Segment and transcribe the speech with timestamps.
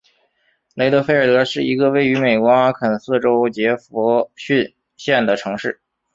[0.73, 5.79] 雷德菲尔德是一个位于美国阿肯色州杰佛逊县的城市。